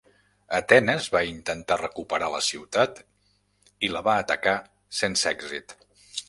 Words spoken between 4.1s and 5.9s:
atacar sense èxit.